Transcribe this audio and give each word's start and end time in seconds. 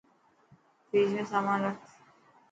فريج 0.91 1.11
۾ 1.17 1.25
سامان 1.31 1.59
رک 1.65 1.77